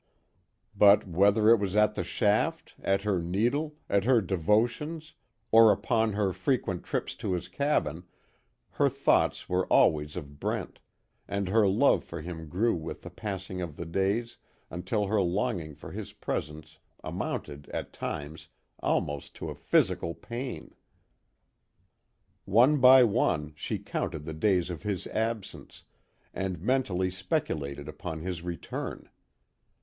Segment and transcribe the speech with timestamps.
[0.75, 5.13] But whether it was at the shaft, at her needle, at her devotions,
[5.51, 8.05] or upon her frequent trips to his cabin,
[8.71, 10.79] her thoughts were always of Brent,
[11.27, 14.37] and her love for him grew with the passing of the days
[14.71, 18.47] until her longing for his presence amounted, at times,
[18.79, 20.73] almost to a physical pain.
[22.45, 25.83] One by one, she counted the days of his absence,
[26.33, 29.07] and mentally speculated upon his return.